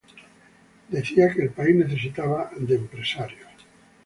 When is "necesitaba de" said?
1.75-2.73